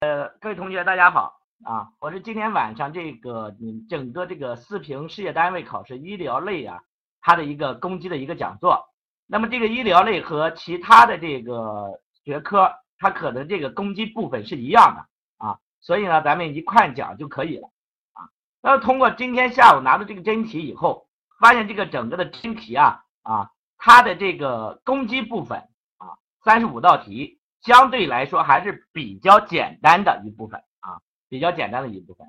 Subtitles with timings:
[0.00, 1.88] 呃，各位同学，大家好啊！
[1.98, 6.80] 我是今天晚上这个你整个这个四平事业单位考试医疗类啊，
[7.20, 8.90] 它的一个攻击的一个讲座。
[9.26, 17.68] 那么这个医疗类和其他的这个学科，它可能这个攻击部分是一样的啊，所以呢，咱们一块讲就可以了
[18.12, 18.30] 啊。
[18.62, 21.08] 那么通过今天下午拿到这个真题以后，
[21.40, 25.58] 发现这个整个的真题啊啊，它的这个攻击部分
[25.96, 27.40] 啊，三十五道题。
[27.62, 32.26] 相对来说还是比较简单的一部分啊，比较简单的一部分。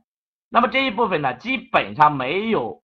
[0.49, 2.81] 那么这一部分呢，基本上没有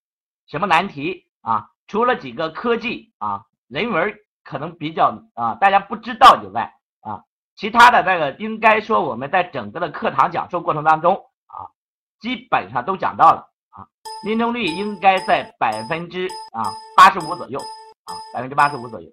[0.48, 7.24] 什么难题啊，除了几个科技啊、人文可能比较啊大家不知道以外啊，
[7.56, 11.16] 其他的那个应该说我们在整个的课堂讲授过程当中
[11.48, 11.74] 啊，
[12.20, 13.88] 基本上都讲到了啊，
[14.24, 17.60] 命中率应该在百分之啊八十五左右
[18.06, 19.10] 啊，百分之八十五左右。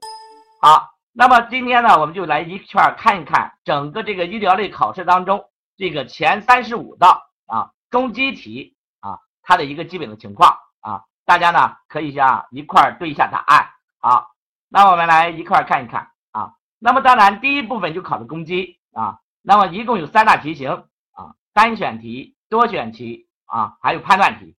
[0.61, 0.92] 好。
[1.15, 5.45] 那么今天呢，我们就来一圈看一看整个这个医疗类考试当中
[5.77, 13.69] 这个前三十五道啊中基题啊它的一个基本的情况啊，大家呢可以下一块对一下答案。
[14.01, 14.31] 好，
[14.71, 16.55] 那我们来一块看一看啊。
[16.79, 20.71] 那么当然第一部分就考的公基啊，那么一共有三大题型
[21.13, 24.57] 啊，单选题、多选题啊，还有判断题。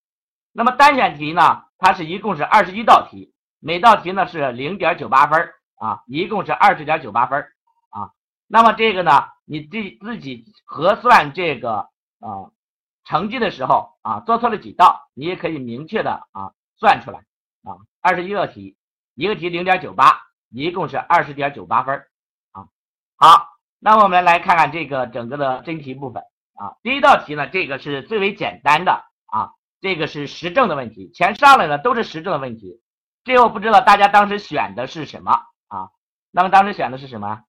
[0.52, 5.56] 那么单选题呢，它是一共是二十一道题，每道题呢是零点九八分儿。
[5.84, 7.42] 啊，一共是二十点九八分
[7.90, 8.14] 啊。
[8.48, 11.90] 那么这个呢，你自自己核算这个
[12.22, 12.52] 啊
[13.04, 17.20] 成绩的时候啊，做错了几道，你也可以明确的啊算出来
[17.66, 17.76] 啊。
[18.00, 18.78] 二十一个题，
[19.14, 21.98] 一个题零点九八，一共是二十点九八分
[22.54, 22.68] 啊。
[23.18, 26.24] 好，那我们来看看这个整个的真题部分
[26.56, 26.78] 啊。
[26.82, 32.82] 第一道题呢，这个是最为简单的啊，这个是实证的问题，全上来呢都是实证的问题。
[33.26, 35.44] 这个我不知道大家当时选的是什么。
[35.74, 35.90] 啊，
[36.30, 37.44] 那么当时选的是什么？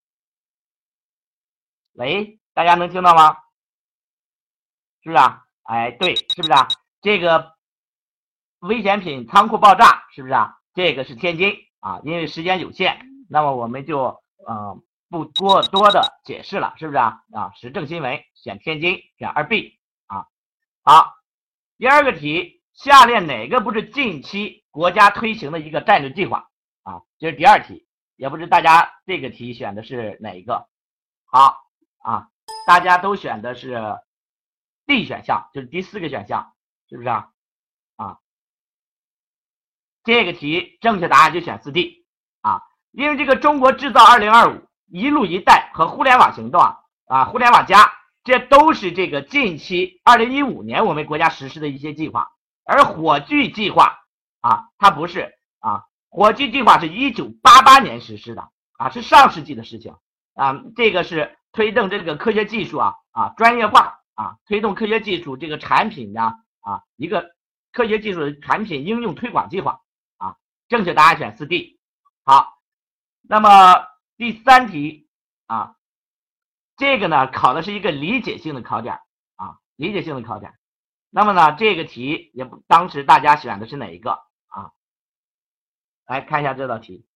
[1.92, 3.36] 喂，大家能听到吗？
[5.02, 5.44] 是不是啊？
[5.64, 6.66] 哎，对，是不是啊？
[7.02, 7.54] 这个
[8.60, 10.56] 危险品仓库爆炸，是不是啊？
[10.72, 12.98] 这个是天津啊，因为时间有限，
[13.28, 17.20] 那么我们就嗯不过多的解释了，是不是啊？
[17.34, 20.26] 啊，时政新闻选天津，选二 B 啊。
[20.82, 21.12] 好，
[21.76, 26.48] 第二个题，下列哪个不是近期国家推行的一个战略计划
[26.84, 27.02] 啊？
[27.18, 27.83] 这是第二题。
[28.16, 30.68] 也不知大家这个题选的是哪一个？
[31.24, 31.64] 好
[31.98, 32.28] 啊，
[32.66, 33.98] 大家都选的是
[34.86, 36.54] D 选项，就是第四个选项，
[36.88, 37.30] 是不是啊？
[37.96, 38.18] 啊，
[40.04, 42.06] 这个题正确答案就选四 D
[42.40, 47.92] 啊，因为这个中国制造二零二五、一路一带和互联网行动啊，啊，互联网加，
[48.22, 52.30] 这都是这个近期二零一五年我们国家实施的一些计划，
[52.64, 53.98] 而火炬计划
[54.40, 55.84] 啊，它不是啊。
[56.14, 58.48] 火炬计划是一九八八年实施的
[58.78, 59.96] 啊，是上世纪的事情
[60.34, 60.62] 啊。
[60.76, 67.34] 这个是推动这个科学技术啊啊专业化啊，推动科学技术这个产品呢啊一个
[67.72, 69.80] 科学技术的产品应用推广计划
[70.18, 70.36] 啊。
[70.68, 71.80] 正确答案选四 D。
[72.22, 72.58] 好，
[73.22, 73.84] 那么
[74.16, 75.08] 第三题
[75.48, 75.74] 啊，
[76.76, 79.00] 这个呢考的是一个理解性的考点
[79.34, 80.54] 啊，理解性的考点。
[81.10, 84.20] 那么呢这个题也不当时大家选的是哪一个？
[86.06, 87.06] 来看一下这道题。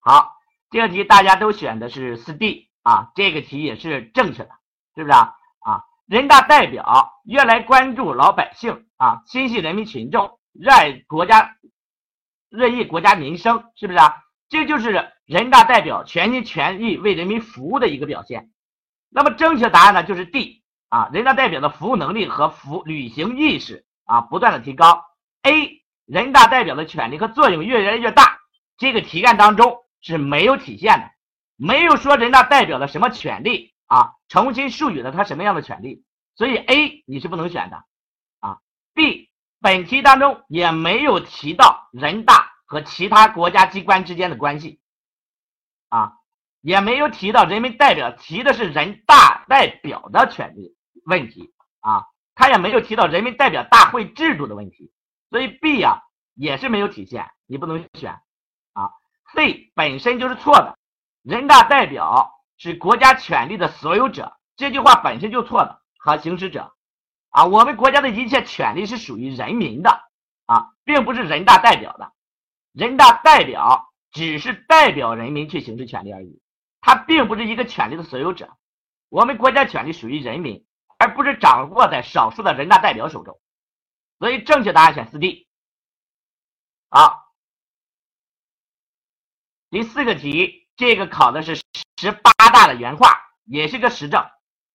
[0.00, 0.38] 好，
[0.70, 4.50] 这个题大家都选的是四 D 啊，这个题也是正确的，
[4.94, 5.34] 是不是啊？
[5.60, 11.58] 啊，人大代表越来关注老百姓啊，心系人民群众，热爱国家，
[12.48, 14.24] 热议国家民生，是不是啊？
[14.48, 18.50] 这就是人大代表全心全意为人民服务的一个表现。
[19.10, 25.04] 那么正确答案呢，就是 D 啊，人大代表的服务能力和服履行意识啊，不断的提高。
[25.42, 28.38] A 人大代表的权利和作用越来越大，
[28.76, 31.10] 这个题干当中是没有体现的，
[31.56, 36.04] 没有说人大代表的什么权利啊，重新授予了他什么样的权利，
[36.36, 37.84] 所以 A 你是不能选的
[38.40, 38.58] 啊。
[38.94, 39.30] B
[39.60, 44.80] 本题当中也没有提到人大和其他国家机关之间的关系
[45.88, 46.17] 啊。
[46.60, 54.92] 也没有提到人民代表提的是人大代表的权利问题啊，他也没有提到人民代表大会制度的问题，
[55.30, 56.02] 所以 B 呀
[56.34, 58.12] 也是没有体现，你不能选
[58.72, 58.90] 啊。
[59.34, 60.76] C 本身就是错的，
[61.22, 66.74] 人大代表是国家权力的所有者，这句话本身就错的和行使者
[67.30, 69.90] 啊，我们国家的一切权利是属于人民的
[70.46, 72.12] 啊，并不是人大代表的，
[72.72, 76.40] 人大代表只是代表人民去行使权利而已。
[76.88, 78.56] 他并不是一个权力的所有者，
[79.10, 80.64] 我们国家权力属于人民，
[80.96, 83.38] 而不是掌握在少数的人大代表手中，
[84.18, 85.46] 所以正确答案选四 D。
[86.88, 87.30] 好，
[89.68, 91.56] 第四个题，这个考的是
[91.98, 94.22] 十八大的原话，也是个实证，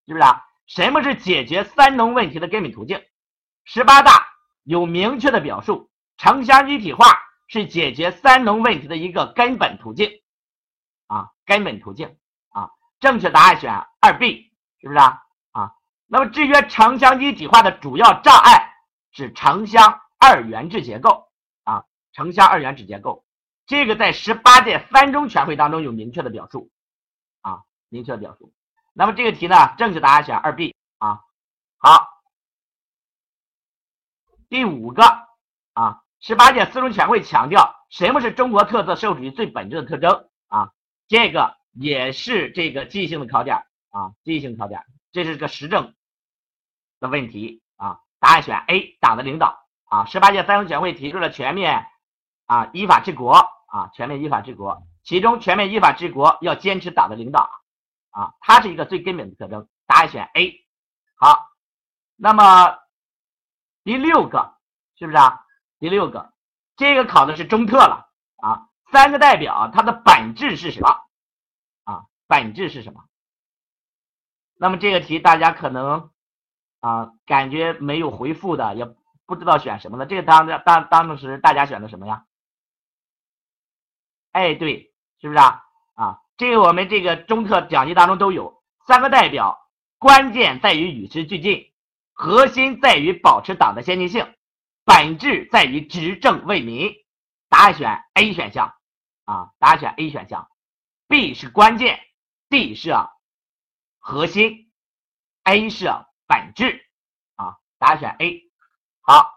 [0.05, 0.45] 是不是啊？
[0.67, 3.03] 什么是解决三农问题的根本途径？
[3.65, 4.27] 十八大
[4.61, 7.05] 有明确的表述，城乡一体化
[7.47, 10.11] 是解决三农问题的一个根本途径，
[11.45, 12.17] 根本途径
[12.49, 15.23] 啊，正确答案选二 B，是不是啊？
[15.51, 15.75] 啊，
[16.07, 18.73] 那么制约城乡一体化的主要障碍
[19.11, 21.31] 是城乡二元制结构
[21.63, 21.85] 啊。
[22.13, 23.25] 城乡二元制结构，
[23.65, 26.69] 这个在十八届三中全会当中有明确的表述，
[27.41, 28.53] 啊，明确表述。
[28.93, 31.21] 那么这个题呢，正确答案选二 B 啊。
[31.77, 32.07] 好，
[34.47, 35.03] 第五个
[35.73, 40.71] 啊，十八届四中全会强调什么是中国特色社会主义最本质的特征啊？
[41.13, 43.57] 这个也是这个记忆性的考点
[43.91, 45.93] 啊，记忆性考点，这是个实证
[46.99, 47.99] 的问题啊。
[48.17, 50.05] 答案选 A，党的领导啊。
[50.05, 51.85] 十八届三中全会提出了全面。
[52.47, 53.33] 啊，依法治国
[53.67, 57.47] 啊，全面依法治国，其中全面依法治国要坚持党的领导
[58.09, 59.69] 啊，它是一个最根本的特征。
[59.85, 60.65] 答案选 A。
[61.13, 61.51] 好，
[62.15, 62.79] 那么
[63.83, 64.55] 第六个
[64.97, 65.45] 是不是啊？
[65.77, 66.33] 第六个，
[66.75, 68.09] 这个考的是中特了。
[68.93, 70.87] 三个代表它的本质是什么
[71.83, 72.05] 啊？
[72.27, 73.03] 本质是什么？
[74.55, 76.11] 那么这个题大家可能
[76.79, 78.85] 啊感觉没有回复的，也
[79.25, 80.05] 不知道选什么了。
[80.05, 82.25] 这个当当当时大家选的什么呀？
[84.31, 85.63] 哎，对，是不是啊？
[85.95, 89.57] 啊，这个我们这个中特讲题当中都有三个代表，
[89.97, 91.73] 关键在于与时俱进，
[92.13, 94.31] 核心在于保持党的先进性，
[94.85, 96.93] 本质在于执政为民。
[97.49, 98.73] 答案选 A 选项
[99.25, 100.49] 啊，答案选 A 选项
[101.07, 101.99] ，B 是关键
[102.49, 102.93] ，D 是
[103.99, 104.71] 核心
[105.43, 105.85] ，A 是
[106.27, 106.85] 本质
[107.35, 108.41] 啊，答案选 A。
[109.01, 109.29] 好，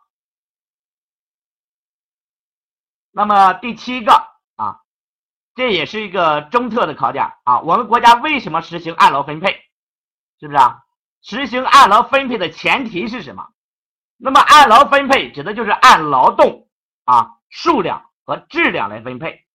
[3.10, 4.12] 那么第七个
[4.56, 4.80] 啊。
[5.54, 7.60] 这也是一个中特的考点啊！
[7.60, 9.64] 我们国家为什么实行按劳分配？
[10.38, 10.82] 是不是啊？
[11.22, 13.48] 实行按劳分配的前提是什么？
[14.18, 16.68] 那么按劳分配指的就是按劳动
[17.04, 19.45] 啊数量和质量来分配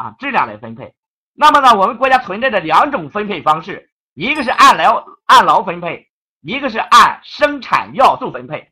[0.00, 0.94] 啊质量来分配。
[1.34, 6.08] 那么呢，我们国家存在着两种分配方式，一个是按劳按劳分配，
[6.40, 8.70] 一个是按生产要素分配。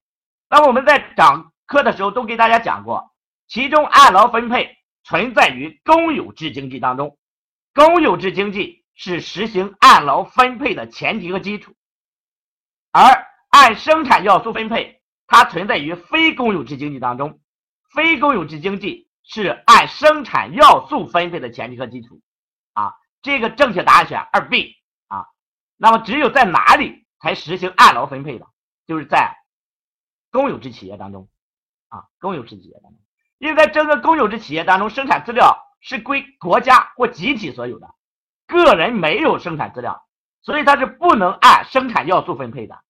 [0.49, 3.13] 那么我们在讲课的时候都给大家讲过，
[3.47, 4.77] 其中按劳分配。
[5.05, 7.17] 存在于公有制经济当中，
[7.73, 11.75] 公有制经济是实行按劳分配的前提和基础，
[12.93, 17.41] 而按生产要素分配，它存在于非公有制经济当中，
[17.95, 22.23] 非公有制经济是按生产要素分配的前提和基础，
[22.73, 24.75] 啊，这个正确答案选二 B
[25.07, 25.27] 啊，
[25.77, 28.47] 那么只有在哪里才实行按劳分配的，
[28.87, 29.37] 就是在
[30.31, 31.29] 公有制企业当中，
[31.89, 32.99] 啊，公有制企业当中。
[33.37, 37.95] 因为在整个公有制企业当中，生产资料是归国家或集体所有的，
[38.47, 40.09] 个人没有生产资料，
[40.41, 42.83] 所以它是不能按生产要素分配的。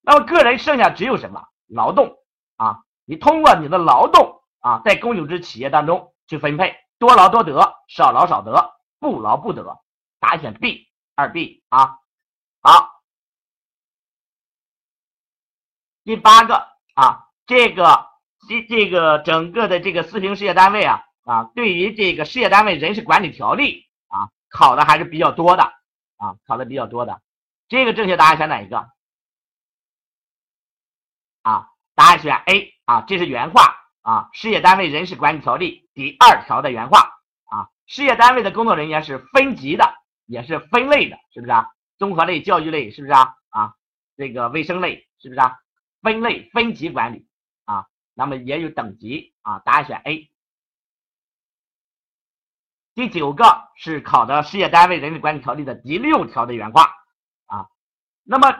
[0.00, 1.44] 那么个人剩下只有什么？
[1.68, 2.16] 劳动
[2.56, 9.78] 啊，你通过你的劳动啊，在公有制企业当中去分配，多劳多得，少劳少得，不劳不得。
[10.18, 11.98] 答案选 B，二 B 啊。
[12.62, 13.02] 好，
[16.02, 18.10] 第八个啊，这个。
[18.48, 25.62] 这这个整个的这个四平事业单位啊啊，对于这个事业单位人事管理条例啊考的还是比较多的
[26.16, 27.22] 啊，考的比较多的。
[27.68, 28.90] 这个正确答案选哪一个？
[31.42, 37.00] 啊，答案选 A 啊，这是原话啊，事业单位人事管理条例第二条的原话
[37.44, 39.94] 啊，事业单位的工作人员是分级的，
[40.26, 41.68] 也是分类的，是不是啊？
[41.98, 43.34] 综合类、教育类，是不是啊？
[43.50, 43.74] 啊，
[44.16, 45.56] 这个卫生类，是不是啊？
[46.02, 47.26] 分类分级管理
[47.64, 47.86] 啊。
[48.14, 50.30] 那么也有等级啊，答案选 A。
[52.94, 53.44] 第九个
[53.76, 56.92] 是考的事业单位人事管理条例的第六条的原话
[57.46, 57.68] 啊。
[58.24, 58.52] 那么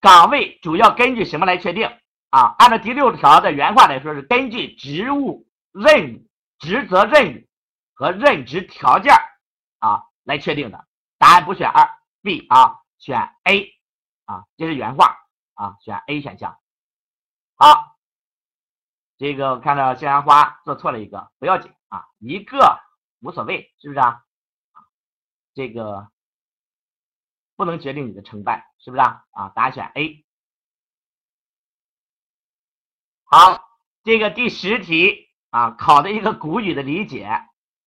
[0.00, 1.90] 岗位主要根据什么来确定
[2.32, 2.56] 啊？
[2.58, 6.26] 按照第六条的原话来说，是根据职务任务、
[6.58, 7.46] 职责任务
[7.94, 9.14] 和任职条件
[9.78, 10.88] 啊来确定的。
[11.18, 11.88] 答案不选二
[12.22, 13.72] B 啊，选 A
[14.24, 15.18] 啊，这是原话
[15.54, 16.58] 啊，选 A 选项。
[17.54, 17.92] 好。
[19.18, 22.80] 这个我看到向阳花做错了一个，不要紧啊，一个
[23.20, 24.24] 无所谓，是不是啊？
[25.54, 26.08] 这个
[27.54, 29.22] 不能决定你的成败，是不是啊？
[29.30, 30.24] 啊，答案选 A。
[33.34, 33.62] 好，
[34.04, 37.24] 这个第十题啊，考的一个古语的理解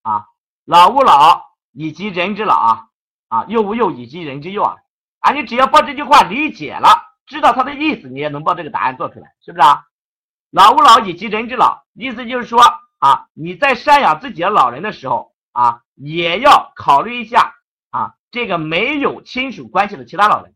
[0.02, 0.26] 啊，
[0.66, 1.40] 老吾老
[1.72, 2.88] 以及人之老啊，
[3.28, 4.78] 啊，幼吾幼以及人之幼啊，
[5.20, 6.88] 啊，你只要把这句话理解了，
[7.28, 9.84] 知道它的意思，你也能把这个答案做出来，是不是啊？
[10.50, 12.60] 老吾老以及人之老，意思就是说
[12.98, 17.54] 啊，你在赡养自己的老人的时候啊，也要考虑一下
[17.92, 20.56] 啊，这个没有亲属关系的其他老人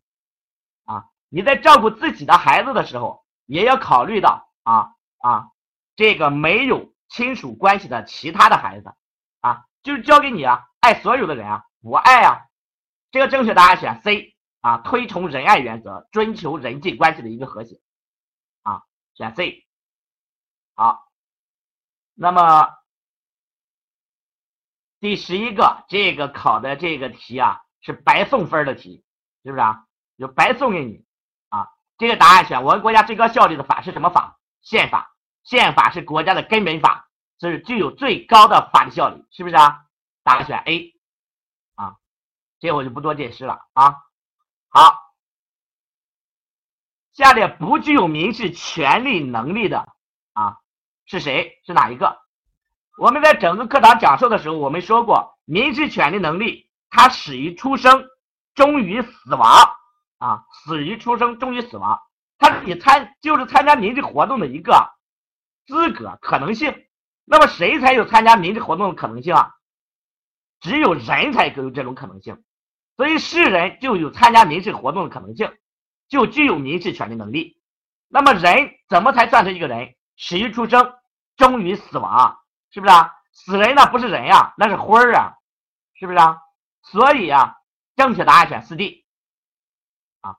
[0.85, 5.51] 啊，你在照顾自己的孩子的时候，也要考虑到啊啊，
[5.95, 8.93] 这个没有亲属关系的其他的孩子
[9.41, 12.47] 啊，就是交给你啊，爱所有的人啊，我爱啊，
[13.11, 17.79] 这个正确答案选 C 啊，推崇仁爱原则，追求人际关系的一个和谐
[18.63, 19.65] 啊，选 C，
[20.75, 21.05] 好。
[22.21, 22.69] 那么
[24.99, 29.05] 第十一个，这个考的这个题啊，是白送分的题，
[29.43, 29.85] 是不是啊？
[30.17, 31.05] 就白送给你
[31.47, 31.69] 啊。
[31.97, 34.38] 这个答案选我们国家最高效率的法是什么法？
[34.69, 35.15] 宪法。
[35.43, 37.09] 宪法是国家的根本法，
[37.39, 39.85] 是具有最高的法律效力，是不是啊？
[40.21, 40.93] 答案选 A
[41.73, 41.95] 啊。
[42.59, 43.95] 这我就不多解释了啊。
[44.69, 44.95] 好，
[47.13, 49.87] 下列不具有民事权利能力的
[50.33, 50.57] 啊。
[51.07, 51.59] 是谁？
[51.65, 52.19] 是哪一个？
[52.99, 58.05] 我们在整个课堂讲授的时候，我们说过，民事权利能力它始于出生，
[58.53, 59.49] 终于死亡
[60.19, 61.99] 啊，死于出生，终于死亡，
[62.39, 64.91] 他你参就是参加民事活动的一个
[65.67, 66.87] 资格可能性。
[67.25, 69.53] 那么谁才有参加民事活动的可能性啊？
[70.59, 72.43] 只有人才有这种可能性，
[72.97, 75.55] 所以是人就有参加民事活动的可能性，
[76.07, 77.61] 就具有民事权利能力。
[78.07, 79.93] 那么人怎么才算是一个人？
[80.15, 80.95] 始于出生。
[81.37, 82.37] 终于死亡，
[82.69, 83.15] 是不是啊？
[83.31, 85.37] 死人那不是人呀，那是灰儿啊，
[85.93, 86.37] 是不是啊？
[86.81, 87.55] 所以啊，
[87.95, 89.05] 正确答案选四 D
[90.19, 90.35] 啊。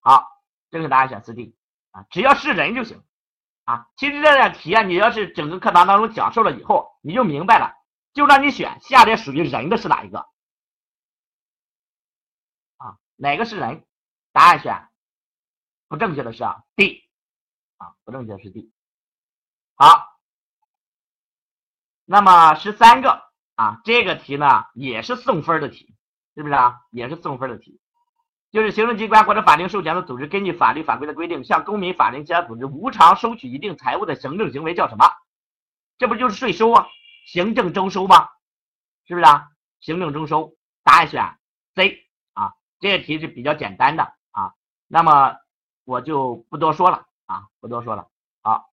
[0.00, 0.26] 好，
[0.72, 1.54] 正确答案选四 D
[1.92, 3.04] 啊，只要是人就行
[3.64, 3.86] 啊。
[3.96, 7.76] 其实这道题啊，你要是整个课堂当中讲授了以后，你就明白了，
[8.14, 10.26] 就让你选下列属于人的是哪一个
[12.78, 12.98] 啊？
[13.16, 13.86] 哪个是人？
[14.32, 14.88] 答案选
[15.88, 17.04] 不正确的是啊 D
[17.76, 18.72] 啊，不正确的是 D。
[19.74, 20.08] 好。
[22.04, 23.22] 那么十三个
[23.56, 25.94] 啊，这个题呢也是送分的题，
[26.34, 26.80] 是不是啊？
[26.90, 27.78] 也是送分的题，
[28.52, 35.10] 就是行政机关或者法定授权的组织根据法律法规的规定，向公民、法人、其他组织无偿收取一定财物的行政行为叫什么？
[35.96, 36.86] 这不就是税收啊？
[37.26, 38.28] 行政征收吗？
[39.06, 39.48] 是不是啊？
[39.80, 41.38] 行政征收，答案选
[41.74, 42.52] C 啊。
[42.78, 44.52] 这个题是比较简单的啊，
[44.86, 45.38] 那么
[45.84, 48.08] 我就不多说了啊，不多说了。
[48.42, 48.70] 好，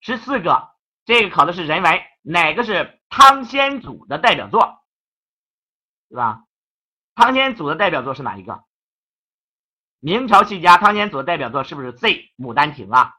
[0.00, 0.70] 十四个。
[1.06, 4.84] 这个考的是人文，哪个是汤显祖的代表作，
[6.08, 6.44] 对吧？
[7.14, 8.64] 汤显祖的代表作是哪一个？
[10.00, 13.14] 明朝戏家汤显祖的代表作是不是 Z《牡丹亭》啊？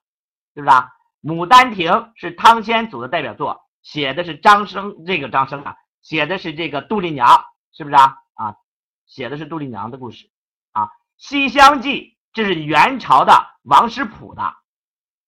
[0.55, 0.89] 是不是啊？
[1.29, 8.17] 《牡丹亭》是汤显祖的代表作，写的是张生，这个张生啊，写的是这个杜丽娘，是不是啊？
[8.33, 8.55] 啊，
[9.05, 10.31] 写的是杜丽娘的故事
[10.71, 10.85] 啊，
[11.17, 12.01] 《西厢记》
[12.33, 14.41] 这是元朝的王实甫的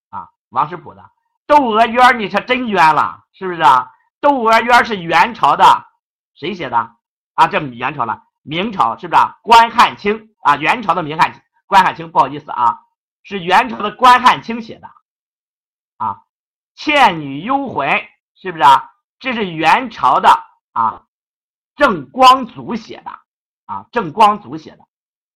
[0.10, 1.02] 啊，王实甫的。
[1.46, 3.86] 《窦娥冤》你是真冤了，是不是啊？
[4.20, 5.86] 《窦娥冤》是元朝的，
[6.34, 6.96] 谁写的
[7.36, 7.48] 啊？
[7.48, 9.40] 这元朝了，明朝是不是啊？
[9.42, 12.82] 关汉卿啊，元朝的明汉关汉卿，不好意思啊，
[13.24, 14.88] 是元朝的关汉卿写的
[15.98, 16.14] 啊。
[16.76, 17.90] 《倩女幽魂》
[18.36, 18.92] 是不是啊？
[19.20, 20.30] 这是元朝的
[20.74, 21.06] 啊，
[21.76, 23.12] 郑光祖写的
[23.66, 24.84] 啊，郑光祖写的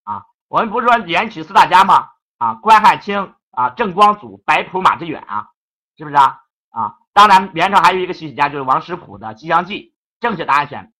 [0.03, 0.25] 啊。
[0.47, 2.09] 我们不是说元曲四大家吗？
[2.37, 5.49] 啊，关汉卿啊，郑光祖，白朴马致远啊。
[5.97, 6.41] 是不是啊？
[6.69, 9.95] 啊，当然，元朝还有一个戏曲家，就是王实甫的《西厢记》。
[10.19, 10.93] 正确答案选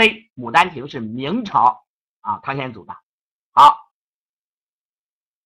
[0.00, 1.84] C，《牡丹亭》是明朝
[2.22, 2.96] 啊汤显祖的。
[3.52, 3.76] 好，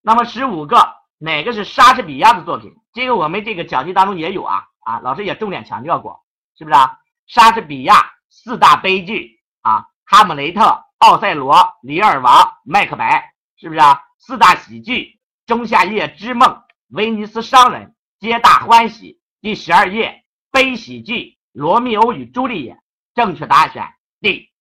[0.01, 0.77] 那么十五个
[1.17, 2.73] 哪个是莎士比亚的作品？
[2.93, 6.23] 这个我们这个讲题当中也有啊啊，老师也重点强调过，
[6.57, 7.01] 是不是啊？
[7.27, 10.61] 莎士比亚四大悲剧啊，《哈姆雷特》
[10.99, 12.33] 《奥赛罗》《李尔王》
[12.63, 14.03] 《麦克白》，是不是啊？
[14.19, 15.01] 四大喜剧
[15.45, 16.47] 《仲夏夜之梦》
[16.87, 17.87] 《威尼斯商人》。
[18.21, 21.13] 皆大欢喜，第十二页悲喜剧
[21.51, 22.75] 《罗密欧与朱丽叶》，
[23.13, 23.91] 正确答案选
[24.25, 24.51] D，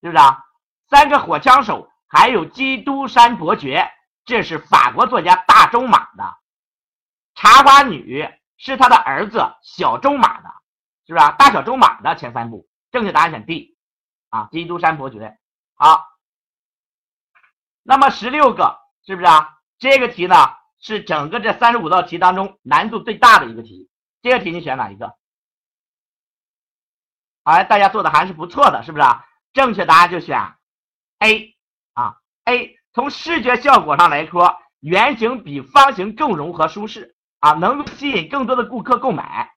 [0.00, 0.42] 是不是啊？
[0.88, 3.92] 三个火枪手，还有基督山伯爵，
[4.24, 6.38] 这是法国作家大仲马的。
[7.34, 8.26] 茶花女
[8.56, 10.48] 是他的儿子小仲马的，
[11.06, 11.32] 是不是啊？
[11.32, 13.76] 大小仲马的前三部，正确答案选 D，
[14.30, 15.38] 啊，基督山伯爵。
[15.74, 16.06] 好，
[17.82, 19.58] 那么十六个是不是啊？
[19.78, 20.34] 这个题呢？
[20.80, 23.88] 是整个这三十五道题当中难度最大的一个题，
[24.20, 25.16] 这个题你选哪一个？
[27.44, 29.24] 哎，大家做的还是不错的，是不是啊？
[29.52, 30.38] 正确答案就选
[31.18, 31.54] A
[31.94, 32.76] 啊，A。
[32.94, 39.50] 从视觉效果上来说，圆形比方形更融合舒适啊，能够吸引更多的顾客购买。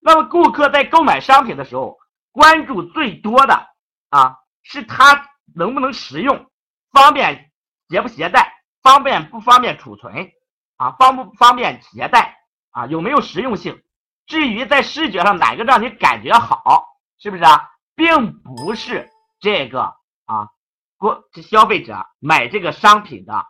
[0.00, 1.98] 那么顾客在购买商品的时候，
[2.32, 3.68] 关注最多的
[4.10, 6.50] 啊，是它能不能实用，
[6.90, 7.50] 方便
[7.88, 10.30] 携不携带，方便不方便储存。
[10.76, 12.36] 啊，方不方便携带
[12.72, 12.86] 啊？
[12.86, 13.80] 有没有实用性？
[14.26, 16.88] 至于在视觉上哪个让你感觉好，
[17.22, 17.70] 是不是啊？
[17.94, 20.48] 并不是这个啊，
[20.96, 23.46] 过消费者买这个商品的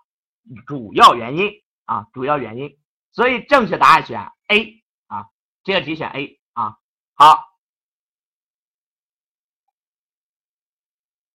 [0.66, 1.50] 主要原因
[1.86, 2.78] 啊，主要原因。
[3.12, 5.24] 所以正确答案选 A 啊，
[5.64, 6.76] 这个题选 A 啊。
[7.14, 7.46] 好，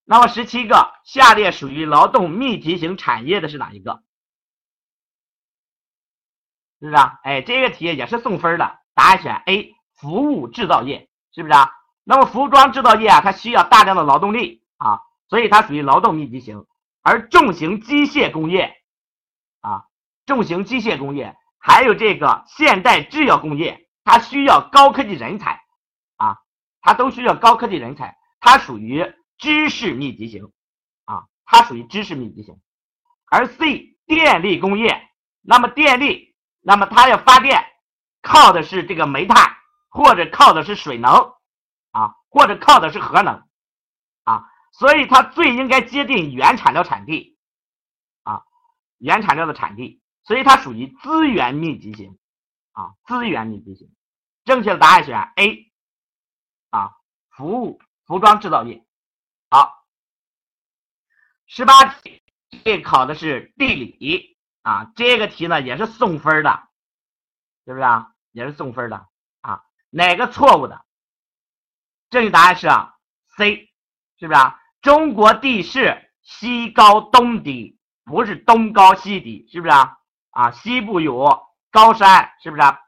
[0.03, 4.03] 那么十七个，下列属于劳动密集型产业的是哪一个？
[6.79, 7.19] 是不是啊？
[7.23, 11.71] 哎，这个题也是送分的，答案选 A，服务制造业，是不是啊？
[12.07, 16.65] 那么服装制造业啊，它需要大量的劳动力啊，所以它属于劳动密集型。
[17.01, 18.73] 而重型机械工业
[19.59, 19.83] 啊，
[20.25, 25.61] 重型机械工业还有这个现代制药工业，它需要高科技人才
[26.15, 26.37] 啊，
[26.81, 30.51] 它都需要高科技人才，它属于知识密集型
[31.03, 32.55] 啊，它属于知识密集型。
[33.29, 35.09] 而 C 电力工业，
[35.41, 36.35] 那么电力。
[36.61, 37.63] 那么它要发电，
[38.21, 39.55] 靠的是这个煤炭，
[39.89, 41.31] 或者靠的是水能，
[41.91, 43.47] 啊，或者靠的是核能，
[44.23, 47.37] 啊，所以它最应该接近原产料产地，
[48.23, 48.43] 啊，
[48.97, 52.17] 原产料的产地，所以它属于资源密集型，
[52.71, 53.93] 啊，资源密集型，
[54.45, 55.71] 正确的答案选 A，
[56.69, 56.91] 啊，
[57.29, 58.85] 服务服装制造业，
[59.49, 59.73] 好，
[61.45, 62.21] 十八题
[62.63, 64.35] 这考的是地理。
[64.63, 66.67] 啊，这个题呢也是送分的，
[67.63, 68.11] 是不是啊？
[68.33, 69.07] 也是送分的
[69.39, 69.63] 啊？
[69.89, 70.83] 哪个错误的？
[72.09, 72.95] 正确答案是啊
[73.37, 73.69] ，C，
[74.17, 74.59] 是不是啊？
[74.81, 79.97] 中国地势西高东低，不是东高西低，是不是啊？
[80.31, 82.79] 啊，西部有高山，是不是啊？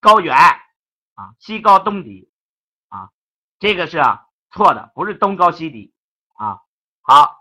[0.00, 2.30] 高原啊，西高东低
[2.88, 3.10] 啊，
[3.58, 4.02] 这个是
[4.50, 5.94] 错的，不是东高西低
[6.34, 6.58] 啊。
[7.00, 7.38] 好。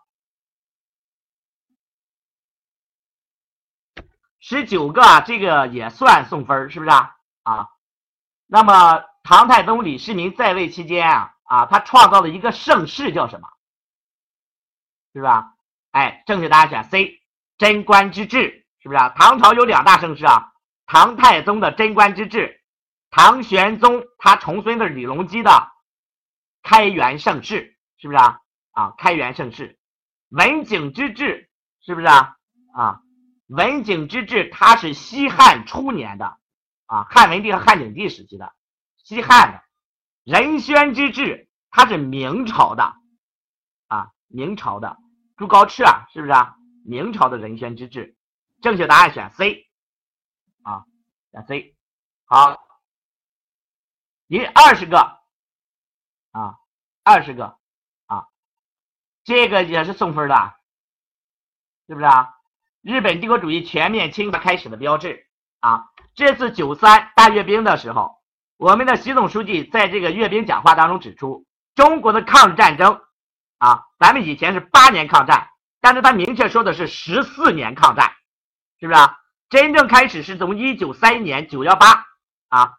[4.39, 7.15] 十九个啊，这个也算送分是不是啊？
[7.43, 7.69] 啊，
[8.47, 13.47] 那么唐太宗李世民在位期间啊，啊，他创造了一个盛世叫什么？
[15.13, 15.53] 是吧？
[15.91, 17.21] 哎，正确答案选 C，
[17.57, 19.09] 贞观之治，是不是啊？
[19.09, 20.53] 唐朝有两大盛世啊，
[20.85, 22.61] 唐太宗的贞观之治，
[23.09, 25.71] 唐玄宗他重孙子李隆基的
[26.63, 28.39] 开元盛世，是不是啊？
[28.71, 29.77] 啊，开元盛世，
[30.29, 31.49] 文景之治，
[31.81, 32.37] 是不是啊？
[32.73, 33.01] 啊。
[33.47, 36.37] 文景之治，它是西汉初年的，
[36.85, 38.53] 啊，汉文帝和汉景帝时期的，
[39.11, 39.61] 西汉的。
[40.23, 42.93] 仁宣之治，它是明朝的，
[43.87, 44.97] 啊，明朝的。
[45.35, 46.55] 朱高炽啊，是不是啊？
[46.85, 48.15] 明朝的仁宣之治，
[48.61, 49.69] 正确答案选 C，
[50.63, 50.85] 啊，
[51.33, 51.75] 选 C。
[52.23, 52.57] 好，
[54.27, 54.97] 一二十个，
[56.31, 56.55] 啊，
[57.03, 57.57] 二十个，
[58.05, 58.29] 啊，
[59.25, 60.55] 这个也是送分的，
[61.85, 62.33] 是不是啊？
[62.79, 65.27] 日本帝国主义全面侵华开始的标志
[65.59, 65.91] 啊！
[66.15, 68.20] 这次九三大阅兵的时候，
[68.61, 73.01] 我们的习总书记在这个阅兵讲话当中指出，中国的抗日战争
[73.57, 78.11] 啊，咱们以前是八年抗战，但是他明确说的是十四年抗战，
[78.79, 79.17] 是不是啊？
[79.49, 82.05] 真正开始是从一九三一年九幺八
[82.49, 82.73] 啊，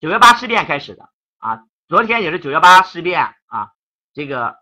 [0.00, 3.68] 九幺八事变开始的啊，昨天也是九幺八事变啊，
[4.12, 4.56] 这个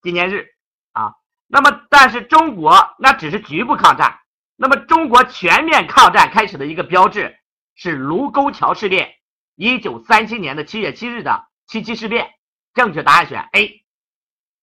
[0.00, 0.46] 纪念日
[0.92, 1.14] 啊。
[1.48, 4.20] 那么，但是中国那只是局部抗战。
[4.54, 7.36] 那么，中国全面抗战开始的一个标志
[7.74, 9.12] 是卢沟桥事变，
[9.54, 12.34] 一九三七年的七月七日的七七事变。
[12.74, 13.84] 正确答案选 A，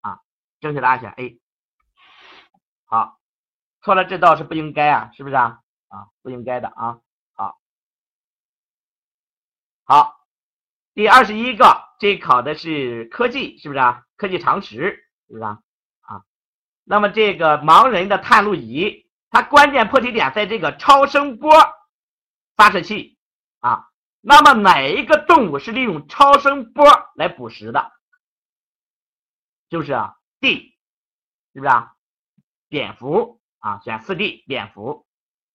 [0.01, 0.21] 啊，
[0.59, 1.39] 正确答案选 A。
[2.85, 3.19] 好，
[3.81, 5.59] 错了这道是不应该啊，是不是啊？
[5.89, 7.01] 啊，不应该的啊。
[7.35, 7.59] 好，
[9.83, 10.25] 好，
[10.95, 14.05] 第二十一个，这考的是科技，是不是啊？
[14.17, 15.59] 科技常识，是不是啊？
[16.01, 16.23] 啊
[16.83, 21.51] 那么这个盲人的探路仪，它关键破题点在这个超声波
[22.55, 23.19] 发射器
[23.59, 23.88] 啊。
[24.29, 27.91] 那么哪一个动物是利用超声波来捕食的？
[29.69, 30.77] 就是啊，D，
[31.51, 31.93] 是不是啊？
[32.67, 35.07] 蝙蝠啊，选四 D，蝙蝠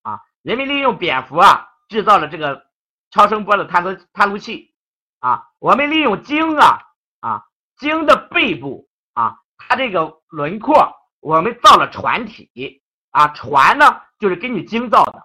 [0.03, 0.23] 啊。
[0.43, 2.67] 人们利用蝙蝠啊制造了这个
[3.13, 4.75] 超声波的探测探路器
[5.21, 5.51] 啊。
[5.61, 6.81] 我们利用鲸啊
[7.21, 7.45] 啊
[7.77, 10.93] 鲸的背部啊，它这个轮廓。
[11.21, 15.23] 我们造了船体啊，船呢就是根据鲸造的，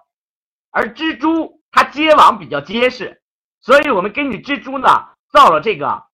[0.70, 3.19] 而蜘蛛它结网比较结实，
[3.60, 4.88] 所以我们根据蜘蛛呢
[5.28, 6.06] 造了这个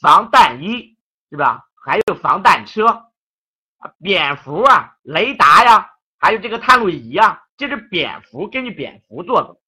[0.00, 0.98] 防弹衣，
[1.30, 1.68] 是吧？
[1.74, 3.12] 还有防弹车，
[4.00, 9.58] 蝙蝠啊，雷达呀，还有这个探路仪啊，这是蝙蝠根据蝙蝠做的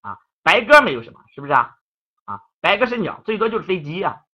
[0.00, 0.18] 啊。
[0.42, 1.76] 白鸽没有什么，是不是啊？
[2.24, 4.24] 啊，白鸽是鸟，最多就是飞机呀。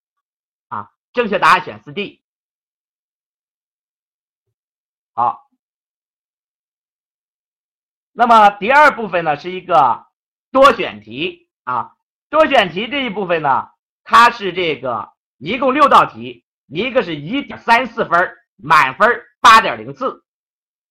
[0.69, 2.25] 啊，正确答案选四 D。
[5.13, 5.51] 好，
[8.13, 10.07] 那么第二部分呢是一个
[10.53, 11.93] 多选题啊，
[12.31, 13.69] 多选题这一部分呢，
[14.03, 20.25] 它是这个一共六道题，一个是一点三四分，满分八点零四，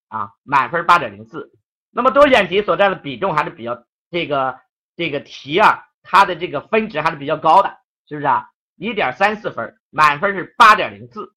[0.08, 1.52] 啊，满分八点零四。
[1.90, 4.60] 那么多选题所占的比重还是比较这个
[4.96, 7.76] 这个题啊，它的这个分值还是比较高的，
[8.08, 8.48] 是不是啊？
[8.76, 11.34] 一点三四分，满分是八点零四，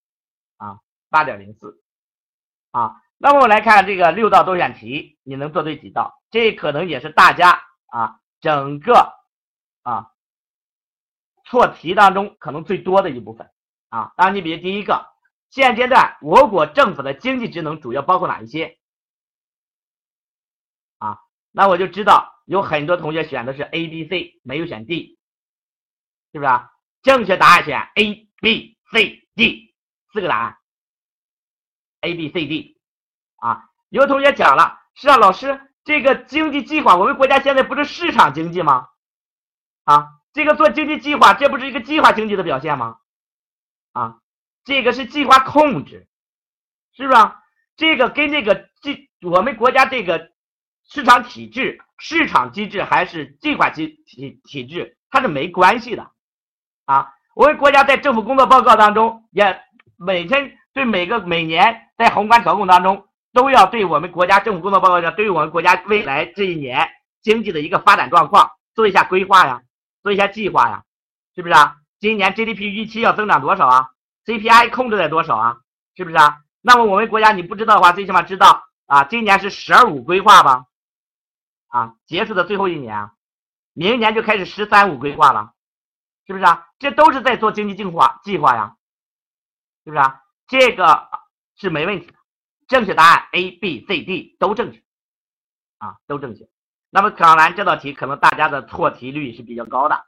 [0.59, 1.83] 啊，八点零四，
[2.73, 2.97] 啊。
[3.17, 6.21] 那么我来看这个六道多选题，你能做对几道？
[6.31, 9.15] 这可能也是大家啊整个
[9.91, 10.11] 啊
[11.45, 13.51] 错题当中可能最多的一部分
[13.89, 14.13] 啊。
[14.17, 15.07] 当然，你比如第一个，
[15.51, 18.79] 现阶段我国政府的经济职能主要包括哪一些？
[20.99, 21.19] 啊，
[21.51, 25.19] 那我就知道有很多同学选的是 A、B、C，没有选 D，
[26.33, 26.71] 是不是啊？
[27.03, 29.75] 正确答案选 A、B、C、D
[30.13, 30.59] 四个答案
[32.03, 32.79] ，A、B、C、D。
[33.37, 38.87] 啊，有同学讲了，是啊，老师，这个经济计划，我们国家现在不是市场经济吗？
[39.91, 42.99] 啊，这个做经济计划，这不是一个计划经济的表现吗？
[43.93, 44.19] 啊，
[44.65, 46.07] 这个是计划控制，
[46.97, 47.21] 是不是？
[47.77, 50.31] 这个跟这个计我们国家这个
[50.89, 56.09] 市场体制、市场机制还是计划机体体制，它是没关系的。
[56.85, 59.61] 啊，我们国家在政府工作报告当中，也
[59.97, 63.09] 每天对每个每年在宏观调控当中。
[63.33, 66.89] 都要对我们国家政府工作报告上，对于我们国家未来这一年
[67.23, 69.63] 经济的一个发展状况做一下规划呀，
[70.03, 70.85] 做一下计划呀，
[71.35, 71.77] 是不是啊？
[71.99, 73.91] 今年 GDP 预期要增长多少啊
[74.25, 75.59] ？CPI 控制在多少啊？
[75.95, 76.43] 是不是啊？
[76.63, 80.67] 那么我们国家你不知道的话，最起码知道啊，今年是“十二五”规划吧？
[81.69, 83.11] 啊，结束的最后一年，
[83.73, 85.55] 明年就开始“十三五”规划了，
[86.27, 86.69] 是不是啊？
[86.79, 88.77] 这都是在做经济计划计划呀，
[89.85, 90.23] 是不是啊？
[90.47, 91.09] 这个
[91.57, 92.15] 是没问题的。
[92.67, 94.83] 正确答案 A、B、C、D 都正确，
[95.79, 96.49] 啊，都正确。
[96.91, 100.07] 那么考完这道题，可能大家的错题率是比较高的，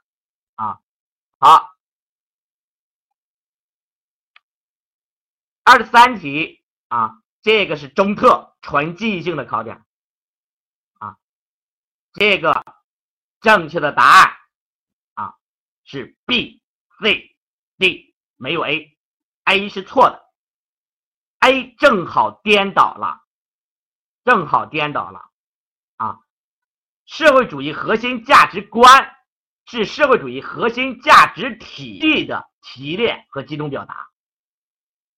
[0.55, 0.79] 啊，
[1.39, 1.71] 好，
[5.63, 9.85] 二十三题啊，这个是中特纯记忆性的考点，
[10.99, 11.17] 啊，
[12.13, 12.65] 这个
[13.39, 14.35] 正确的答案
[15.13, 15.35] 啊
[15.85, 16.61] 是 B、
[17.01, 17.37] C、
[17.77, 20.21] D，没有 A，A 是错的。
[21.39, 23.21] A 正好颠倒了，
[24.23, 25.29] 正好颠倒了，
[27.05, 29.11] 社会主义核心价值观
[29.65, 34.09] 是社会主义核心价值体系的提炼和集中表达，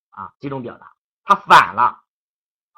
[0.10, 0.94] 啊，集中表达，
[1.24, 2.04] 它反了，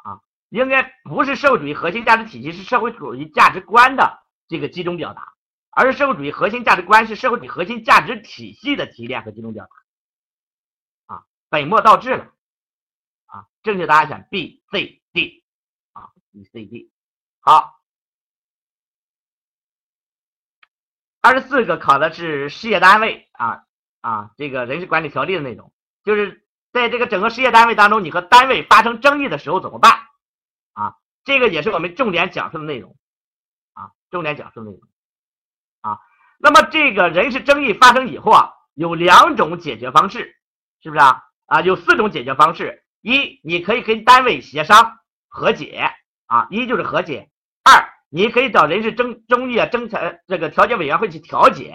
[0.03, 5.33] 啊，应该不是社会主义核心价值体系，是社会主义价值观的这个集中表达，
[5.69, 9.65] 而是社会主义核心价值观是社会主义核心价值体系的提炼和集中表
[11.07, 12.33] 达，啊，本末倒置了。
[13.25, 15.43] 啊正确答案选 B、C、D，
[15.91, 16.91] 啊，B、C、D，
[17.39, 17.76] 好。
[21.27, 23.63] 二十四个考的是事业单位啊
[23.99, 25.73] 啊，这个人事管理条例的内容，
[26.05, 29.91] 就是在这个整个事业单位当中，你和单位发生争议的时候怎么办？
[30.71, 32.95] 啊，这个也是我们重点讲述的内容，
[33.73, 34.79] 啊，重点讲述内容，
[35.81, 35.99] 啊，
[36.39, 40.33] 那么这个人事争议发生以后啊，有两种解决方式，
[40.81, 41.25] 是不是啊？
[41.47, 42.85] 啊，有四种解决方式。
[43.01, 45.91] 一，你可以跟单位协商和解
[46.27, 47.27] 啊，一就是和解；
[48.09, 51.71] 你可以找人事争争议啊仲裁这个调解委员会去调解；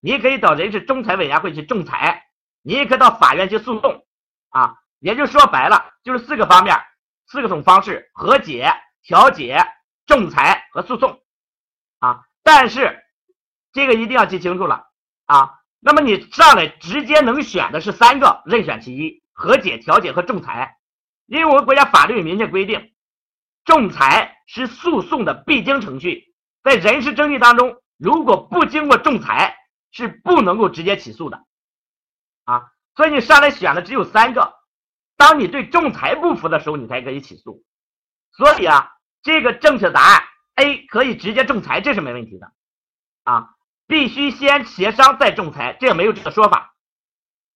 [0.00, 2.22] 你可以找人事仲裁委员会去仲裁；
[2.62, 4.04] 你也可以到法院去诉讼
[4.50, 4.74] 啊。
[4.98, 6.76] 也就说白了，就是四个方面，
[7.26, 9.58] 四个种方式：和解、调解、
[10.06, 11.20] 仲裁和诉讼
[11.98, 12.20] 啊。
[12.42, 13.02] 但是
[13.72, 14.86] 这个一定要记清楚了
[15.26, 15.58] 啊。
[15.80, 19.20] 那么你上来直接能选的是三个，任选其一。
[19.34, 20.76] 和解、调解和仲裁，
[21.26, 22.92] 因为我们国家法律明确规定，
[23.64, 29.56] 仲裁是诉讼的必经程序，在人事争议当中，如果不经过仲裁，
[29.90, 31.44] 是不能够直接起诉的，
[32.44, 34.54] 啊，所以你上来选的只有三个，
[35.16, 37.62] 当你对仲裁不服的时候，你才可以起诉，
[38.32, 38.90] 所以啊，
[39.22, 40.22] 这个正确答案
[40.56, 42.52] A 可以直接仲裁，这是没问题的，
[43.24, 43.50] 啊，
[43.86, 46.74] 必须先协商再仲裁，这也没有这个说法，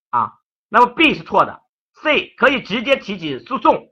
[0.09, 0.33] 啊，
[0.69, 1.63] 那么 B 是错的。
[2.03, 3.91] C 可以直接提起诉讼，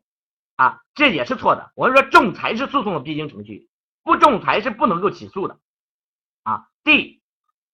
[0.55, 1.71] 啊，这也是错的。
[1.75, 3.69] 我们说仲裁是诉讼的必经程序，
[4.03, 5.59] 不仲裁是不能够起诉的，
[6.43, 7.21] 啊，D，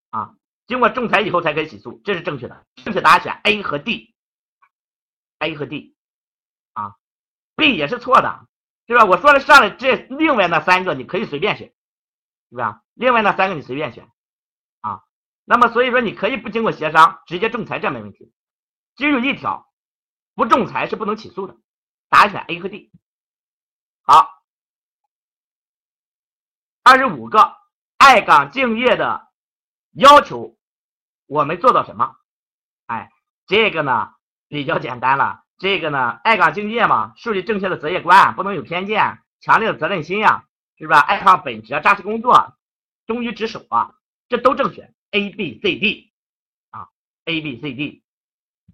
[0.09, 0.35] 啊，
[0.67, 2.65] 经过仲裁以后才可以起诉，这是正确的。
[2.77, 5.95] 正确答案选 A 和 D，A 和 D，
[6.73, 6.95] 啊
[7.55, 8.47] ，B 也是错的，
[8.85, 9.05] 对吧？
[9.05, 11.73] 我说了上来这另外那三个你可以随便选，
[12.49, 12.81] 是吧？
[12.93, 14.09] 另外那三个你随便选，
[14.81, 15.03] 啊，
[15.45, 18.31] 那么所以说你可以不经过协商直接仲裁，这没问题。
[18.95, 19.67] 只有一条。
[20.33, 21.57] 不仲裁是不能起诉的，
[22.11, 22.91] 答案选 A 和 D。
[24.01, 24.43] 好，
[26.83, 27.55] 二十五个
[27.97, 29.29] 爱岗敬业的
[29.91, 30.57] 要求
[31.25, 32.17] 我们做到什么？
[32.85, 33.09] 哎，
[33.47, 34.13] 这个呢
[34.49, 35.45] 比较简单了。
[35.57, 40.99] 这个呢，爱岗敬业嘛，树立正确的择业观，不能有偏见，强烈的责任心呀，是吧？
[40.99, 42.57] 爱好本职，扎实工作，
[43.07, 43.95] 忠于职守啊，
[44.27, 44.93] 这都正确。
[45.11, 46.11] A B C D
[46.71, 46.89] 啊
[47.23, 48.03] ，A B C D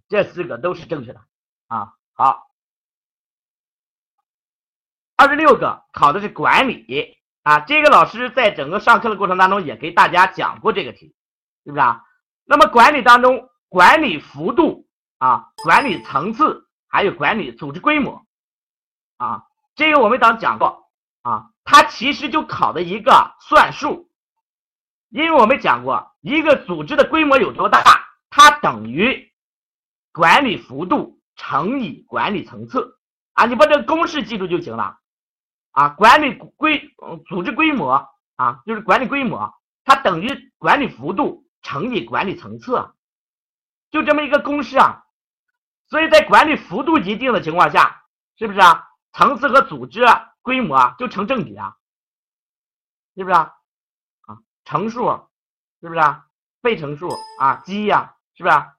[0.10, 1.22] 这四个都是正确的
[1.68, 1.94] 啊。
[2.14, 2.47] 好，
[5.28, 11.14] 二十六个考的是管理啊，这个老师在整个上课的过程当中也给大家讲过这个题，
[11.66, 12.02] 是不是啊？
[12.46, 14.88] 那么管理当中，管理幅度
[15.18, 16.64] 啊，管理层次。
[16.90, 18.26] 还有管理组织规模，
[19.18, 19.44] 啊，
[19.76, 20.90] 这个我们刚讲过
[21.22, 24.10] 啊，它其实就考的一个算术，
[25.10, 27.84] 因为我们讲过，一个组织的规模有多大，
[28.30, 29.30] 它等于
[30.14, 32.98] 管理幅度乘以管理层次
[33.34, 34.98] 啊，你把这个公式记住就行了
[35.78, 36.96] 啊，管理规
[37.28, 39.54] 组织规模啊，就是管理规模，
[39.86, 42.96] 它等于管理幅度乘以管理层次，
[43.92, 45.04] 就这么一个公式啊。
[45.88, 48.06] 所以在管理幅度一定的情况下，
[48.40, 48.88] 是不是啊？
[49.14, 50.04] 层次和组织
[50.42, 51.76] 规模就成正比啊，
[53.16, 53.54] 是不是啊？
[54.22, 55.30] 啊，乘数
[55.80, 56.26] 是不是啊？
[56.60, 57.08] 被乘数
[57.40, 58.74] 啊，积呀，是不是啊？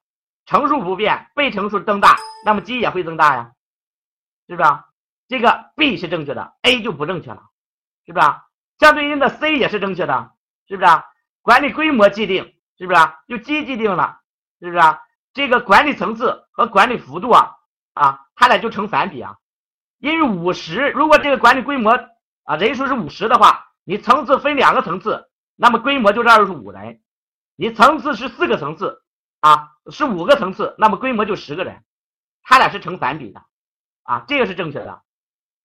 [0.46, 3.52] 乘数不变，被乘数增大，那么积也会增大呀，
[4.48, 4.87] 是不是啊？
[5.28, 7.42] 这个 B 是正确的，A 就不正确了，
[8.06, 8.26] 是不是？
[8.78, 10.32] 相对应的 C 也是正确的，
[10.66, 10.90] 是不是？
[11.42, 13.00] 管理规模既定，是不是？
[13.28, 14.20] 就积既定了，
[14.60, 14.82] 是不是？
[15.34, 17.54] 这个管理层次和管理幅度啊
[17.92, 19.36] 啊，它俩就成反比啊。
[19.98, 21.92] 因为五十，如果这个管理规模
[22.44, 27.02] 啊人数是五十的话，你层次分两个层次，那么规模就是二十五人。
[27.56, 29.02] 你层次是四个层次
[29.40, 31.84] 啊，是五个层次，那么规模就十个人，
[32.42, 33.42] 它俩是成反比的
[34.04, 35.02] 啊，这个是正确的。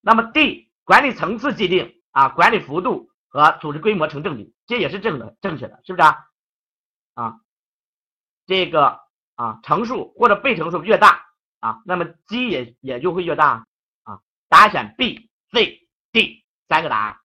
[0.06, 6.26] 那么 D 管理层次既定啊，管理幅度和组织规模成正比，这也是正的正确的，是不是啊？
[7.16, 7.40] 啊，
[8.46, 9.02] 这个。
[9.36, 11.26] 啊，乘数或者被乘数越大
[11.60, 13.66] 啊，那么积也也就会越大
[14.04, 14.22] 啊。
[14.48, 17.20] 答案选 B、C、D 三个答案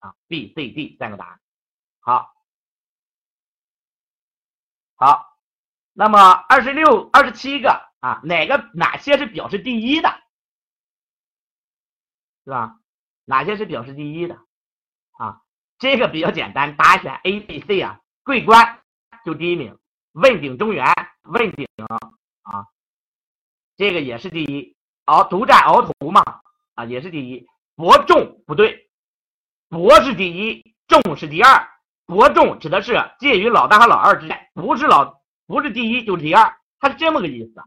[0.00, 1.40] 啊，B、C、D 三个答案。
[2.00, 2.34] 好，
[4.96, 5.38] 好，
[5.94, 7.70] 那么二十六、二十七个
[8.00, 10.20] 啊，哪个哪些是表示第一的，
[12.44, 12.76] 是吧？
[13.24, 14.34] 哪些是表示第一的
[15.18, 15.40] 啊？
[15.78, 18.00] 这个比较简单，答选 A、B、C 啊。
[18.22, 18.82] 桂冠
[19.24, 19.78] 就第一名，
[20.12, 20.86] 问鼎中原。
[21.22, 21.66] 问鼎
[22.42, 22.66] 啊，
[23.76, 24.76] 这个也是第一。
[25.06, 26.22] 鳌独占鳌头嘛，
[26.74, 27.46] 啊，也是第一。
[27.76, 28.90] 伯仲不对，
[29.70, 31.66] 伯是第一，仲是第二。
[32.04, 37.62] 伯仲指的是介于老大和老二之间，不是老不是第一就是第二，它是这么个意思。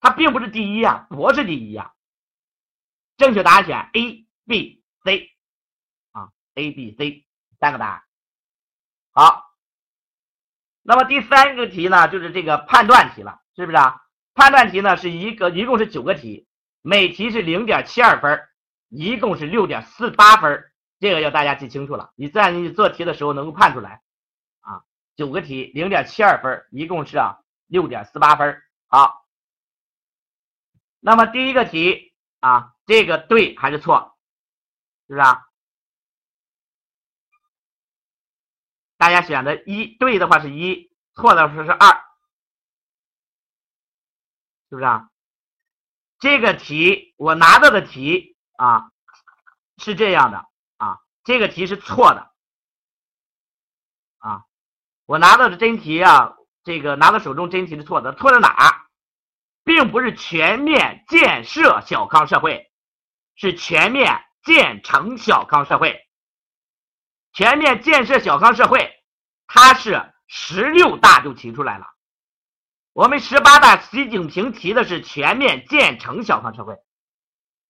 [0.00, 1.92] 它并不是第一呀，伯是第一呀。
[3.22, 5.30] 正确答案选 A、B、C
[6.10, 7.24] 啊，A、B、C
[7.60, 8.02] 三个答案。
[9.12, 9.48] 好。
[10.84, 14.02] 那么第三个题呢，就是这个判断题了，是不是啊？
[14.34, 16.48] 判断题呢是一个，一共是九个题，
[16.80, 18.48] 每题是零点七二分，
[18.88, 22.10] 一共是六点四八分，这个要大家记清楚了。
[22.16, 24.02] 你在你做题的时候能够判出来
[24.62, 24.82] 啊，
[25.14, 28.60] 九个题零点七二分，一共是啊六点四八分。
[28.88, 29.24] 好，
[30.98, 32.11] 那么第一个题
[32.42, 34.18] 啊，这个对还是错？
[35.06, 35.46] 是不是啊？
[38.96, 42.04] 大家选择一对的话是一，错的话是二，
[44.68, 45.08] 是不是啊？
[46.18, 48.90] 这个题我拿到的题啊
[49.78, 50.44] 是这样的
[50.78, 52.32] 啊，这个题是错的
[54.18, 54.44] 啊，
[55.06, 58.81] 我拿到的真题啊，这个拿到手中真题是错的，错在哪？
[59.64, 62.70] 并不是全面建设小康社会，
[63.34, 66.08] 是全面建成小康社会。
[67.32, 68.92] 全面建设小康社会，
[69.46, 71.86] 它是十六大就提出来了。
[72.92, 76.76] 我们十八大，习近平提的是全面建成小康社会，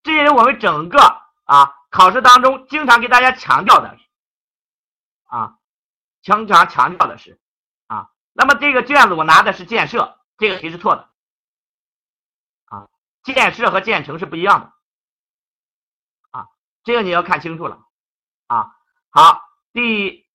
[0.03, 0.99] 这也是我们整个
[1.45, 3.97] 啊考试当中经常给大家强调的
[5.27, 5.59] 啊，
[6.23, 7.41] 经常强调的是
[7.87, 8.09] 啊。
[8.33, 11.12] 那么这个卷子我拿的是建设，这个题是错的，
[13.23, 14.73] 建设和建成是不一样的
[16.31, 16.49] 啊，
[16.85, 17.79] 这个你要看清楚了
[18.47, 18.73] 啊。
[19.11, 19.43] 好。
[19.75, 20.27] 第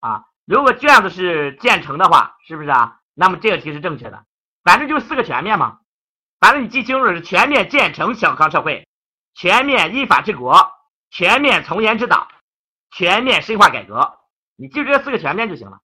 [0.00, 2.98] 啊，如果卷子是建成的话，是不是啊？
[3.14, 4.26] 那么这个题是正确的。
[4.64, 5.78] 反正就四个全面嘛，
[6.40, 8.88] 反正你记清楚是全面建成小康社会，
[9.32, 10.72] 全面依法治国，
[11.08, 12.26] 全面从严治党，
[12.90, 14.18] 全面深化改革。
[14.56, 15.78] 你记住这四个全面就行了，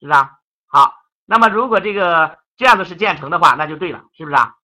[0.00, 0.32] 是不是啊？
[0.66, 0.96] 好，
[1.26, 4.56] 那么如果这个卷子是建成的话，那就对了，是不是啊？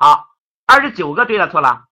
[0.00, 0.28] 好，
[0.64, 1.86] 二十九个对了错了。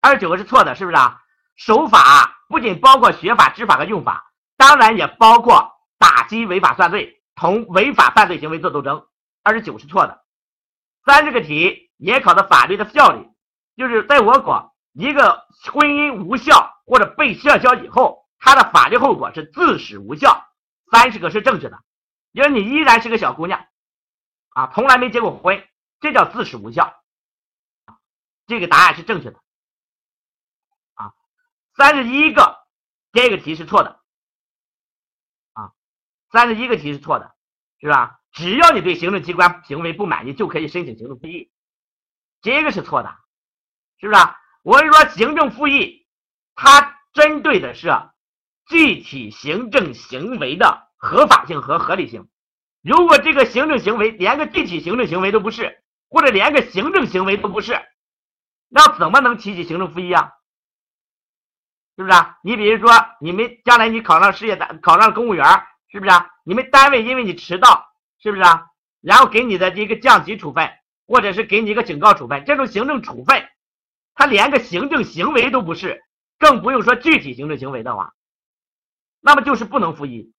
[0.00, 1.20] 二十九个是错的，是不是啊？
[1.56, 9.08] 守法不仅包括学法、知法和用法，当然也包括打击违法犯罪，同违法犯罪行为做斗争。
[9.42, 10.24] 二十九是错的。
[11.04, 13.28] 三十个题也考的法律的效力，
[13.76, 20.46] 就是在我国一个婚姻无效或者被撤销以后，它的法律后果是自始无效。
[20.92, 21.82] 三十个是正确的，
[22.32, 23.66] 因为你依然是个小姑娘，
[24.50, 25.66] 啊，从来没结过婚，
[26.00, 26.94] 这叫自始无效。
[28.46, 29.38] 这个答案是正确的。
[30.94, 31.12] 啊，
[31.76, 32.58] 三十一个
[33.12, 34.00] 这个题是错的。
[35.52, 35.72] 啊，
[36.30, 37.34] 三十一个题是错的，
[37.80, 38.20] 是吧？
[38.32, 41.50] 只要你对行政机关行为不满意，就可以申请行政复议，
[42.40, 43.16] 这个是错的，
[43.98, 44.20] 是不是？
[44.62, 46.06] 我跟你说，行政复议
[46.54, 47.90] 它针对的是。
[48.70, 52.28] 具体行政行为的合法性和合理性，
[52.82, 57.80] 如果这个行政行为连个具体行政行为都不是，或者连个行政行为都不是，
[58.68, 60.32] 那怎么能提起行政复议啊？
[61.96, 62.38] 是不是啊？
[62.42, 65.46] 你比如说，你们将来你考上事业单，考上公务员，
[65.88, 66.30] 是不是啊？
[66.44, 67.86] 你们单位因为你迟到，
[68.20, 68.66] 是不是啊？
[69.00, 70.68] 然后给你的一个降级处分，
[71.06, 73.48] 或者是给你一个警告处分，这种行政处分，
[74.14, 76.02] 它连个行政行为都不是，
[76.38, 78.14] 更不用说具体行政行为的话。
[79.20, 80.32] 那么就是不能复议，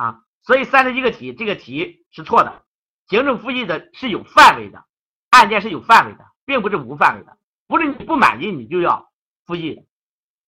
[0.00, 2.64] 啊，所以三十一个题这个题是错的。
[3.08, 4.86] 行政复议的是有范围的，
[5.28, 7.36] 案件是有范围的，并不是无范围的，
[7.66, 9.12] 不是你不满意你就要
[9.44, 9.74] 复议，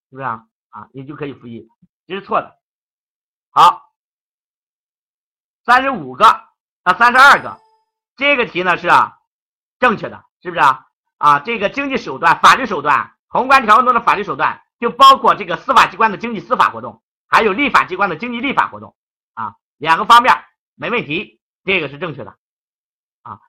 [0.09, 0.45] 是不是啊？
[0.69, 1.69] 啊，你就可以复议，
[2.07, 2.57] 这是错的。
[3.51, 3.93] 好，
[5.65, 6.25] 三十五个
[6.81, 7.59] 啊，三十二个，
[8.17, 8.87] 这个题呢是
[9.77, 10.87] 正确的，是不是啊？
[11.19, 17.03] 啊，这个经济手段、法律手段、宏观调控中的法律手段，就包括这个司法机关的经济司法活动。
[17.27, 18.95] 还有立法机关的经济立法活动，
[19.83, 20.33] 两个方面
[20.75, 22.37] 没问题，这个是正确的
[23.21, 23.41] 啊。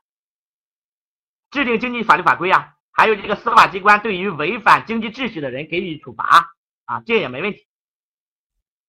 [1.53, 6.51] 制定经济法律法规啊，还有这个司法机关对于违反经济秩序的人给予处罚
[6.87, 7.69] 啊，这也没问题。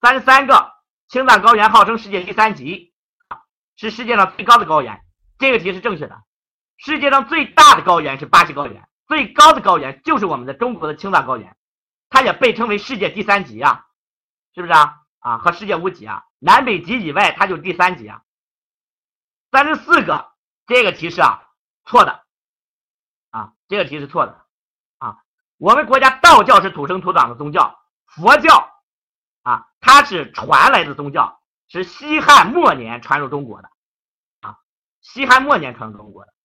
[0.02, 0.74] 三十三个，
[1.08, 2.96] 青藏高原号称世界第三级，
[3.76, 5.00] 是世界上最高的高原，
[5.38, 6.24] 这个题是正确的。
[6.78, 11.56] 世界上最大的高原是巴西高原，最高的高原就是我们的中国的青藏高原，
[12.10, 13.86] 它也被称为世界第三级啊。
[14.56, 15.05] 是不是啊？
[15.26, 18.22] 啊，和世界无极啊，南北极以外，它就是第三级啊。
[19.52, 20.32] 三十四个，
[20.68, 21.50] 这个题是啊
[21.84, 22.24] 错的，
[23.32, 24.46] 啊，这个题是错的，
[25.00, 25.24] 啊，
[25.58, 28.72] 我们国家道教是土生土长的宗教，佛教
[29.42, 33.72] 啊，它是传来的宗教，是西汉末年传入中国的，
[34.42, 34.60] 啊，
[35.02, 36.36] 西汉末年传入中国的，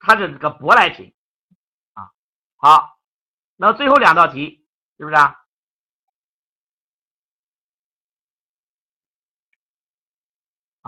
[0.00, 1.14] 它是这个舶来品，
[1.92, 2.10] 啊，
[2.56, 2.98] 好，
[3.54, 5.36] 那最后两道题是不是啊？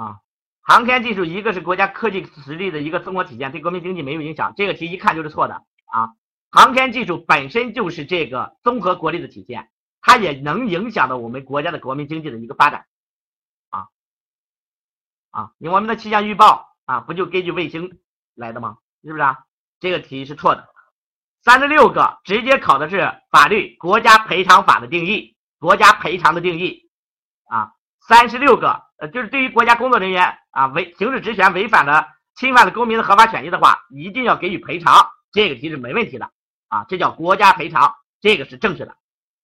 [0.01, 0.21] 啊，
[0.63, 4.55] 航天技术一个是国家科技实力的一个综合体现，对国民经济没有影响。
[4.57, 5.55] 这个题一看就是错的
[5.93, 6.09] 啊！
[6.51, 9.69] 航天技术本身就是这个综合国力的体现，
[10.01, 12.87] 它也能影响到我们国家的国民经济的一个发展。
[13.69, 13.89] 啊
[15.33, 18.01] 啊，你我们的气象预报啊，不就根据卫星
[18.35, 18.79] 来的吗？
[19.05, 19.45] 是不是啊？
[19.81, 20.67] 这个题是错的。
[21.43, 26.91] 三十六个直接考的是法律国家赔偿法的定义，国家赔偿的定义
[27.51, 27.73] 啊。
[28.09, 34.95] 三十六个，呃，就是对于国家工作人员啊，违行使职权违反了、侵犯了公民的合法权益的话，一定要给予赔偿。
[35.33, 36.31] 这个题是没问题的
[36.69, 38.95] 啊，这叫国家赔偿，这个是正确的。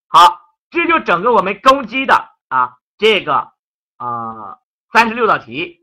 [0.07, 0.39] 好，
[0.69, 3.51] 这就整个我们攻击的啊这个
[3.97, 4.59] 啊
[4.93, 5.76] 三十六道题。